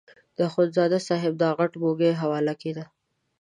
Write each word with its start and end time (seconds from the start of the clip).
د 0.35 0.37
اخندزاده 0.49 0.99
صاحب 1.07 1.33
دا 1.43 1.49
غټ 1.59 1.71
موږی 1.83 2.11
حواله 2.21 2.53
کېده. 2.61 2.85